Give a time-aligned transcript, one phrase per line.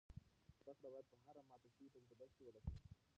[0.61, 2.89] زده کړه باید په هره ماته شوې تجربه کې ولټول شي.